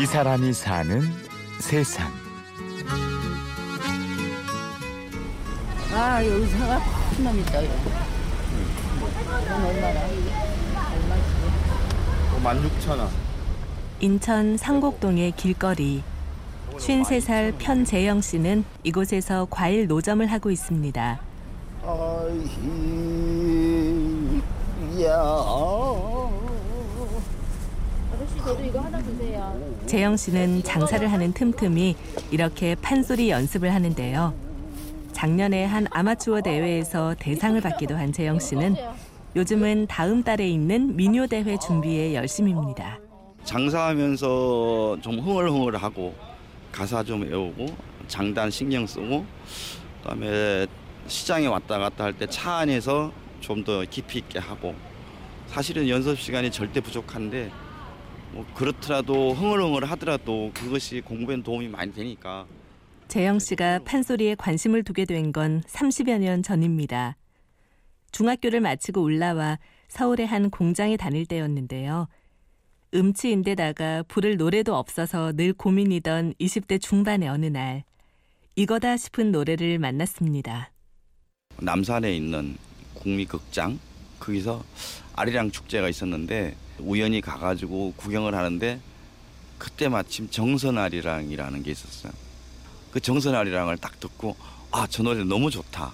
이 0.00 0.06
사람이 0.06 0.52
사는 0.52 1.02
세상. 1.58 2.06
아, 5.92 6.24
여기 6.24 6.46
사과 6.46 6.78
큰놈 7.16 7.36
있다, 7.40 7.56
여기. 7.64 7.68
이건 9.42 9.64
얼마나? 9.64 10.00
얼마지? 12.44 12.68
16,000원. 12.86 13.08
인천 13.98 14.56
상곡동의 14.56 15.32
길거리. 15.32 16.04
53살 16.76 17.58
편재영 17.58 18.20
씨는 18.20 18.64
이곳에서 18.84 19.48
과일 19.50 19.88
노점을 19.88 20.24
하고 20.30 20.52
있습니다. 20.52 21.20
아이, 21.82 22.44
야. 25.02 25.10
아저씨, 25.10 25.64
저도 26.94 26.96
이거 27.02 27.16
하나 28.12 28.26
주세요. 28.26 28.36
재영 29.86 30.16
씨는 30.16 30.62
장사를 30.62 31.10
하는 31.10 31.32
틈틈이 31.32 31.96
이렇게 32.30 32.74
판소리 32.76 33.30
연습을 33.30 33.72
하는데요. 33.74 34.34
작년에 35.12 35.64
한 35.64 35.86
아마추어 35.90 36.40
대회에서 36.40 37.14
대상을 37.18 37.60
받기도 37.60 37.96
한 37.96 38.12
재영 38.12 38.38
씨는 38.38 38.76
요즘은 39.36 39.86
다음 39.88 40.22
달에 40.22 40.48
있는 40.48 40.96
민요 40.96 41.26
대회 41.26 41.58
준비에 41.58 42.14
열심입니다. 42.14 42.98
장사하면서 43.44 44.98
좀 45.02 45.18
흥얼흥얼하고 45.20 46.14
가사 46.72 47.02
좀 47.02 47.22
외우고 47.22 47.66
장단 48.06 48.50
신경 48.50 48.86
쓰고 48.86 49.24
그다음에 50.02 50.66
시장에 51.06 51.46
왔다 51.46 51.78
갔다 51.78 52.04
할 52.04 52.12
때 52.14 52.26
차 52.26 52.56
안에서 52.58 53.12
좀 53.40 53.64
더 53.64 53.82
깊이 53.88 54.18
있게 54.18 54.38
하고 54.38 54.74
사실은 55.48 55.88
연습 55.88 56.18
시간이 56.18 56.50
절대 56.50 56.80
부족한데 56.80 57.50
뭐 58.32 58.46
그렇더라도 58.54 59.32
흥얼흥얼 59.32 59.84
하더라도 59.84 60.50
그것이 60.54 61.00
공부에 61.00 61.42
도움이 61.42 61.68
많이 61.68 61.92
되니까 61.92 62.46
재영 63.08 63.38
씨가 63.38 63.80
판소리에 63.84 64.34
관심을 64.34 64.82
두게 64.84 65.04
된 65.06 65.32
건 65.32 65.62
30여 65.62 66.18
년 66.18 66.42
전입니다. 66.42 67.16
중학교를 68.12 68.60
마치고 68.60 69.02
올라와 69.02 69.58
서울의 69.88 70.26
한 70.26 70.50
공장에 70.50 70.96
다닐 70.96 71.24
때였는데요. 71.26 72.08
음치인데다가 72.94 74.02
부를 74.08 74.36
노래도 74.36 74.74
없어서 74.76 75.32
늘 75.32 75.52
고민이던 75.52 76.34
20대 76.40 76.80
중반의 76.80 77.28
어느 77.28 77.46
날 77.46 77.84
이거다 78.56 78.96
싶은 78.96 79.30
노래를 79.30 79.78
만났습니다. 79.78 80.70
남산에 81.60 82.14
있는 82.14 82.56
국립극장 82.94 83.78
거기서 84.20 84.64
아리랑 85.14 85.50
축제가 85.50 85.88
있었는데 85.88 86.54
우연히 86.80 87.20
가가지고 87.20 87.94
구경을 87.96 88.34
하는데 88.34 88.80
그때 89.58 89.88
마침 89.88 90.28
정선아리랑이라는 90.30 91.62
게 91.62 91.70
있었어요. 91.70 92.12
그 92.92 93.00
정선아리랑을 93.00 93.76
딱 93.78 93.98
듣고 94.00 94.36
아 94.70 94.86
저 94.88 95.02
노래 95.02 95.24
너무 95.24 95.50
좋다. 95.50 95.92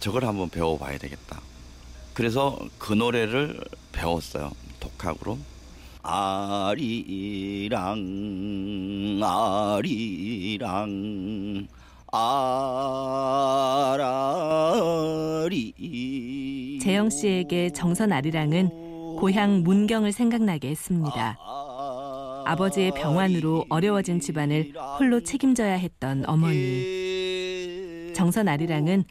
저걸 0.00 0.24
한번 0.24 0.50
배워봐야 0.50 0.98
되겠다. 0.98 1.40
그래서 2.14 2.58
그 2.78 2.92
노래를 2.92 3.60
배웠어요. 3.92 4.52
독학으로. 4.80 5.38
아리랑 6.02 6.80
아리랑 9.22 10.86
아라리 15.46 16.78
재영 16.80 17.10
씨에게 17.10 17.70
정선 17.70 18.12
아리랑은 18.12 18.85
고향 19.16 19.62
문경을 19.62 20.12
생각나게 20.12 20.70
했습니다. 20.70 21.38
아버지의 22.46 22.92
병환으로 22.92 23.66
어려워진 23.68 24.20
집안을 24.20 24.72
홀로 24.98 25.20
책임져야 25.20 25.74
했던 25.74 26.24
어머니. 26.26 28.12
정선 28.14 28.48
아리랑은 28.48 29.04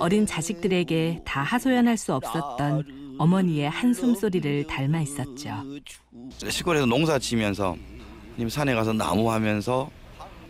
어린 0.00 0.26
자식들에게 0.26 1.22
다 1.24 1.42
하소연할 1.42 1.96
수 1.96 2.14
없었던 2.14 3.16
어머니의 3.18 3.70
한숨 3.70 4.14
소리를 4.14 4.66
닮아 4.66 5.00
있었죠. 5.02 5.50
시골에서 6.48 6.86
농사 6.86 7.18
지면서 7.18 7.76
님 8.38 8.48
산에 8.48 8.74
가서 8.74 8.92
나무 8.92 9.30
하면서 9.30 9.90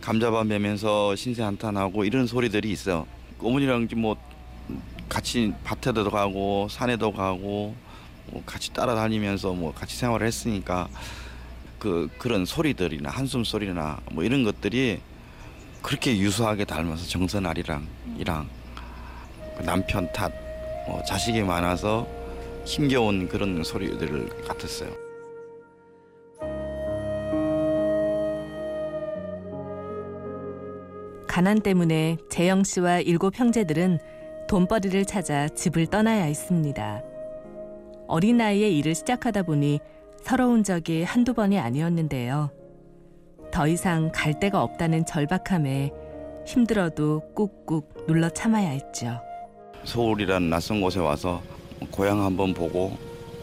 감자밥 0.01 0.47
매면서 0.47 1.15
신세 1.15 1.43
한탄하고 1.43 2.05
이런 2.05 2.25
소리들이 2.25 2.71
있어요. 2.71 3.05
어머니랑 3.39 3.87
뭐 3.97 4.15
같이 5.07 5.53
밭에도 5.63 6.09
가고 6.09 6.67
산에도 6.69 7.11
가고 7.11 7.75
뭐 8.27 8.43
같이 8.45 8.71
따라다니면서 8.73 9.53
뭐 9.53 9.73
같이 9.73 9.97
생활을 9.97 10.27
했으니까 10.27 10.87
그 11.79 12.09
그런 12.17 12.45
소리들이나 12.45 13.09
한숨 13.09 13.43
소리나 13.43 13.99
뭐 14.11 14.23
이런 14.23 14.43
것들이 14.43 15.01
그렇게 15.81 16.17
유수하게 16.17 16.65
닮아서 16.65 17.07
정선 17.07 17.45
아리랑 17.45 17.87
이랑 18.17 18.47
그 19.57 19.63
남편 19.63 20.11
탓, 20.13 20.31
뭐 20.87 21.03
자식이 21.03 21.41
많아서 21.41 22.07
힘겨운 22.65 23.27
그런 23.27 23.63
소리들 23.63 24.29
같았어요. 24.45 24.91
가난 31.27 31.61
때문에 31.61 32.17
재영 32.29 32.63
씨와 32.63 32.99
일곱 32.99 33.39
형제들은 33.39 33.99
돈벌이를 34.49 35.05
찾아 35.05 35.47
집을 35.47 35.87
떠나야 35.87 36.25
했습니다. 36.25 37.01
어린 38.11 38.35
나이에 38.35 38.69
일을 38.69 38.93
시작하다 38.93 39.43
보니 39.43 39.79
서러운 40.21 40.65
적이 40.65 41.03
한두 41.03 41.33
번이 41.33 41.57
아니었는데요. 41.57 42.51
더 43.53 43.67
이상 43.69 44.11
갈 44.13 44.37
데가 44.37 44.61
없다는 44.61 45.05
절박함에 45.05 45.91
힘들어도 46.45 47.21
꾹꾹 47.33 48.05
눌러 48.07 48.27
참아야 48.27 48.67
했죠. 48.67 49.17
서울이라는 49.85 50.49
낯선 50.49 50.81
곳에 50.81 50.99
와서 50.99 51.41
고향 51.89 52.21
한번 52.21 52.53
보고 52.53 52.97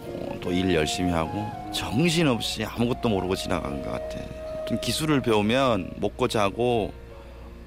어, 0.07 0.39
또일 0.43 0.75
열심히 0.75 1.12
하고 1.12 1.47
정신없이 1.73 2.62
아무것도 2.62 3.09
모르고 3.09 3.37
지나간 3.37 3.83
것 3.83 3.93
같아. 3.93 4.19
좀 4.67 4.78
기술을 4.83 5.23
배우면 5.23 5.95
먹고 5.97 6.28
자고 6.28 6.93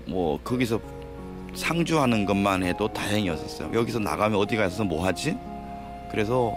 뭐 0.05 0.39
거기서 0.43 0.79
상주하는 1.55 2.25
것만 2.25 2.61
해도 2.61 2.87
다행이었었어요. 2.93 3.71
여기서 3.73 3.97
나가면 3.97 4.37
어디 4.37 4.55
가서 4.55 4.83
뭐 4.83 5.03
하지? 5.03 5.35
그래서 6.11 6.55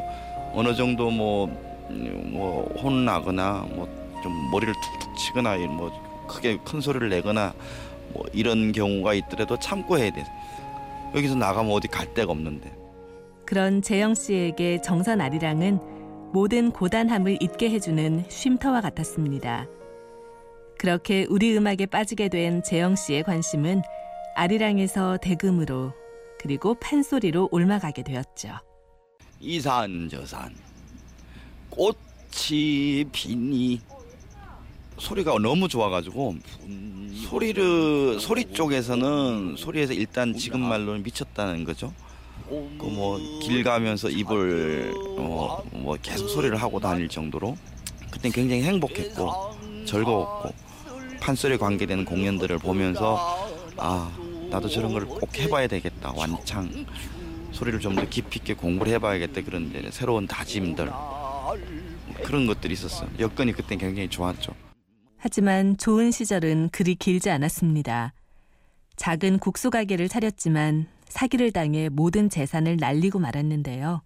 어느 0.54 0.74
정도 0.74 1.10
뭐, 1.10 1.46
음, 1.90 2.30
뭐 2.32 2.64
혼나거나 2.82 3.66
뭐 3.74 4.04
좀 4.24 4.50
머리를 4.50 4.72
툭툭 4.80 5.14
치거나 5.18 5.58
뭐 5.68 5.92
크게 6.26 6.56
큰 6.64 6.80
소리를 6.80 7.10
내거나 7.10 7.52
뭐 8.14 8.24
이런 8.32 8.72
경우가 8.72 9.12
있더라도 9.12 9.58
참고 9.58 9.98
해야 9.98 10.10
돼. 10.10 10.24
여기서 11.14 11.34
나가면 11.34 11.70
어디 11.70 11.88
갈 11.88 12.12
데가 12.14 12.32
없는데. 12.32 12.72
그런 13.44 13.82
재영 13.82 14.14
씨에게 14.14 14.80
정선 14.80 15.20
아리랑은 15.20 15.78
모든 16.32 16.70
고단함을 16.70 17.36
잊게 17.42 17.68
해주는 17.68 18.24
쉼터와 18.28 18.80
같았습니다. 18.80 19.66
그렇게 20.78 21.26
우리 21.28 21.54
음악에 21.54 21.84
빠지게 21.84 22.30
된 22.30 22.62
재영 22.62 22.96
씨의 22.96 23.24
관심은 23.24 23.82
아리랑에서 24.36 25.18
대금으로 25.18 25.92
그리고 26.40 26.74
판소리로 26.76 27.50
옮아가게 27.52 28.02
되었죠. 28.04 28.48
이산 29.44 30.08
저산 30.10 30.54
꽃이 31.70 33.04
피니. 33.12 33.80
소리가 34.96 35.36
너무 35.40 35.66
좋아가지고 35.66 36.36
소리를 37.28 38.20
소리 38.20 38.44
쪽에서는 38.52 39.56
소리에서 39.58 39.92
일단 39.92 40.32
지금 40.36 40.60
말로는 40.60 41.02
미쳤다는 41.02 41.64
거죠. 41.64 41.92
그 42.48 42.86
뭐 42.86 43.18
길 43.42 43.64
가면서 43.64 44.08
입을 44.08 44.92
어, 45.18 45.62
뭐 45.72 45.96
계속 46.00 46.28
소리를 46.28 46.56
하고 46.62 46.78
다닐 46.78 47.08
정도로 47.08 47.56
그때 48.10 48.30
굉장히 48.30 48.62
행복했고 48.62 49.32
즐거웠고 49.84 50.54
판소리 51.20 51.56
관계되는 51.58 52.04
공연들을 52.04 52.58
보면서 52.58 53.48
아 53.76 54.10
나도 54.50 54.68
저런 54.68 54.92
걸 54.92 55.06
꼭 55.06 55.36
해봐야 55.36 55.66
되겠다. 55.66 56.12
완창 56.16 56.70
소리를 57.54 57.80
좀 57.80 57.94
더 57.94 58.06
깊이 58.08 58.40
있게 58.40 58.54
공부를 58.54 58.92
해봐야겠다 58.94 59.42
그런 59.42 59.72
데 59.72 59.90
새로운 59.90 60.26
다짐들 60.26 60.90
그런 62.24 62.46
것들이 62.46 62.74
있었어 62.74 63.06
여건이 63.18 63.52
그때 63.52 63.76
굉장히 63.76 64.08
좋았죠 64.08 64.54
하지만 65.16 65.76
좋은 65.78 66.10
시절은 66.10 66.68
그리 66.70 66.94
길지 66.96 67.30
않았습니다. 67.30 68.12
작은 68.96 69.38
국수 69.38 69.70
가게를 69.70 70.08
차렸지만 70.08 70.86
사기를 71.08 71.50
당해 71.50 71.88
모든 71.88 72.28
재산을 72.28 72.76
날리고 72.76 73.18
말았는데요. 73.20 74.02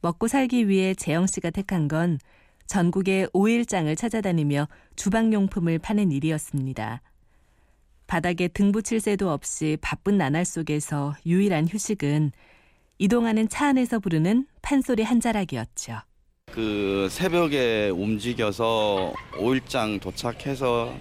먹고 0.00 0.28
살기 0.28 0.68
위해 0.68 0.94
재영 0.94 1.26
씨가 1.26 1.50
택한 1.50 1.88
건 1.88 2.18
전국의 2.68 3.30
오일장을 3.32 3.94
찾아다니며 3.96 4.68
주방용품을 4.94 5.80
파는 5.80 6.12
일이었습니다. 6.12 7.02
바닥에 8.12 8.46
등 8.46 8.72
붙일 8.72 9.00
새도 9.00 9.30
없이 9.30 9.78
바쁜 9.80 10.18
나날 10.18 10.44
속에서 10.44 11.14
유일한 11.24 11.66
휴식은 11.66 12.32
이동하는 12.98 13.48
차 13.48 13.68
안에서 13.68 14.00
부르는 14.00 14.46
판소리 14.60 15.02
한 15.02 15.18
자락이었죠. 15.18 16.00
그 16.52 17.08
새벽에 17.10 17.88
움직여서 17.88 19.14
5일장 19.38 19.98
도착해서 19.98 20.94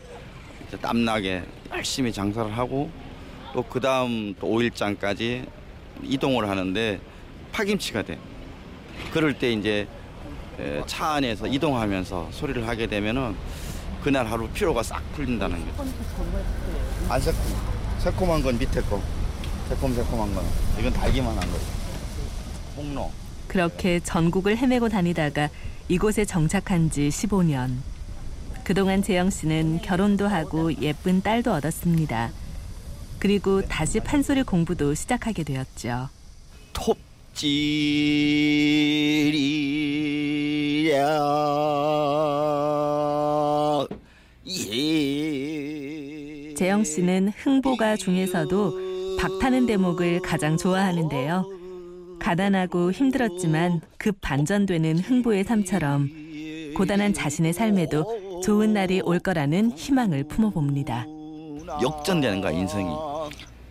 땀나게 0.82 1.44
열심히 1.74 2.14
장사를 2.14 2.50
하고 2.58 2.90
또 3.54 3.62
그 3.64 3.82
다음 3.82 4.34
또 4.40 4.48
5일장까지 4.48 5.46
이동을 6.04 6.48
하는데 6.48 7.02
파김치가 7.52 8.04
돼. 8.04 8.18
그럴 9.12 9.38
때 9.38 9.52
이제 9.52 9.86
에, 10.58 10.82
차 10.86 11.16
안에서 11.16 11.46
이동하면서 11.46 12.30
소리를 12.32 12.66
하게 12.66 12.88
되면은 12.88 13.36
그날 14.04 14.26
하루 14.26 14.48
피로가 14.50 14.82
싹 14.84 15.02
풀린다는 15.14 15.64
거죠. 15.66 15.86
안 17.10 17.22
새콤. 17.22 17.42
새콤한 18.00 18.42
건 18.42 18.58
밑에 18.58 18.82
거. 18.82 19.02
새콤새콤한 19.70 20.34
건. 20.34 20.44
이건 20.80 20.92
달기만 20.94 21.38
한 21.38 21.52
거죠. 21.52 21.66
홍로. 22.78 23.12
그렇게 23.48 24.00
전국을 24.00 24.58
헤매고 24.58 24.90
다니다가 24.90 25.50
이곳에 25.88 26.26
정착한 26.26 26.90
지 26.90 27.10
15년. 27.10 27.76
그동안 28.64 29.04
재영 29.04 29.30
씨는 29.30 29.82
결혼도 29.82 30.28
하고 30.28 30.74
예쁜 30.82 31.22
딸도 31.22 31.54
얻었습니다. 31.54 32.32
그리고 33.20 33.62
다시 33.62 34.00
판소리 34.00 34.42
공부도 34.44 34.94
시작하게 34.96 35.44
되었죠. 35.44 36.10
톱질이야 36.74 37.42
예. 44.48 46.51
재영 46.62 46.84
씨는 46.84 47.30
흥보가 47.38 47.96
중에서도 47.96 49.18
박타는 49.18 49.66
대목을 49.66 50.22
가장 50.22 50.58
좋아하는데요. 50.58 51.44
가난하고 52.20 52.92
힘들었지만 52.92 53.82
급 53.98 54.22
반전되는 54.22 55.00
흥보의 55.00 55.44
삶처럼 55.44 56.08
고단한 56.78 57.16
자신의 57.16 57.54
삶에도 57.54 58.42
좋은 58.44 58.74
날이 58.74 59.02
올 59.02 59.18
거라는 59.18 59.72
희망을 59.72 60.26
품어봅니다. 60.26 61.08
역전되는 61.82 62.42
거야 62.42 62.52
인생이 62.52 62.92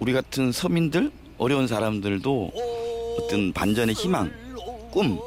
우리 0.00 0.12
같은 0.12 0.50
서민들 0.50 1.12
어려운 1.38 1.68
사람들도 1.68 2.50
어떤 3.20 3.52
반전의 3.52 3.94
희망 3.94 4.32
꿈 4.90 5.12
음, 5.12 5.18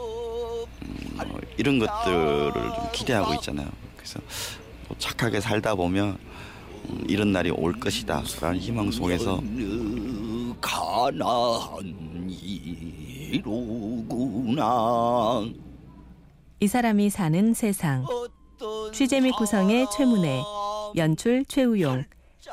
뭐 1.16 1.40
이런 1.56 1.80
것들을 1.80 2.52
좀 2.52 2.90
기대하고 2.92 3.36
있잖아요 3.36 3.70
그래서 3.96 4.20
뭐 4.90 4.98
착하게 5.00 5.40
살다 5.40 5.76
보면 5.76 6.10
음, 6.10 6.34
이런 7.08 7.32
날이 7.32 7.50
올 7.52 7.74
것이다 7.80 8.24
라는 8.42 8.60
희망 8.60 8.92
속에서 8.92 9.42
가난 10.62 11.22
이로구나 13.32 14.64
이 16.60 16.68
사람이 16.68 17.10
사는 17.10 17.54
세상. 17.54 18.06
취재 18.94 19.20
및 19.20 19.32
구성의 19.32 19.88
최문혜, 19.98 20.42
연출 20.96 21.44
최우용, 21.46 22.06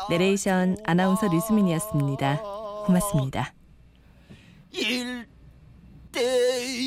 내레이션 0.09 0.79
아나운서 0.85 1.29
류수민이었습니다. 1.29 2.43
고맙습니다. 2.87 3.55
일대 4.73 5.31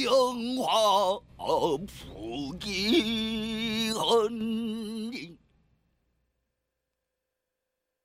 영화 0.03 1.17
부기헌 3.77 5.37